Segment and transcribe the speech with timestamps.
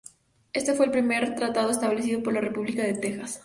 [0.53, 3.39] Este fue el primer tratado establecido por la República de Texas.